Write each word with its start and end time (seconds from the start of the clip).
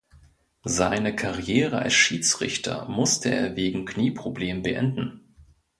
Seine 0.65 1.15
Karriere 1.15 1.77
als 1.83 1.93
Schiedsrichter 1.93 2.89
musste 2.89 3.29
er 3.29 3.55
wegen 3.55 3.85
Knieproblemen 3.85 4.63
beenden. 4.63 5.35